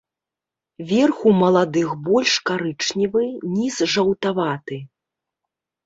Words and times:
Верх 0.91 1.17
у 1.33 1.33
маладых 1.41 1.93
больш 2.09 2.33
карычневы, 2.53 3.25
ніз 3.61 3.75
жаўтаваты. 3.97 4.85